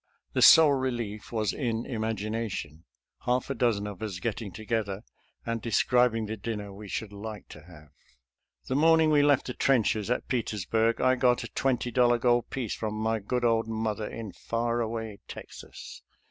The 0.33 0.41
sole 0.41 0.73
relief 0.73 1.31
was 1.31 1.53
in 1.53 1.85
imagination, 1.85 2.71
TBXANS 2.71 2.71
IN 2.73 3.19
VIRGINIA 3.19 3.21
251 3.21 3.33
half 3.43 3.49
a 3.51 3.53
dozen 3.53 3.85
of 3.85 4.01
us 4.01 4.19
getting 4.19 4.51
together 4.51 5.03
and 5.45 5.61
describ 5.61 6.15
ing 6.15 6.25
the 6.25 6.37
dinner 6.37 6.73
we 6.73 6.87
should 6.87 7.13
like 7.13 7.47
to 7.49 7.61
have. 7.65 7.89
The 8.67 8.73
morning 8.73 9.11
we 9.11 9.21
left 9.21 9.45
the 9.45 9.53
trenches 9.53 10.09
at 10.09 10.27
Peters 10.27 10.65
burg 10.65 10.99
I 11.01 11.13
got 11.13 11.43
a 11.43 11.49
twenty 11.49 11.91
dollar 11.91 12.17
gold 12.17 12.49
piece 12.49 12.73
from 12.73 12.95
my 12.95 13.19
good 13.19 13.45
old 13.45 13.67
mother 13.67 14.07
in 14.07 14.31
far 14.31 14.79
away 14.81 15.19
Texas. 15.27 16.01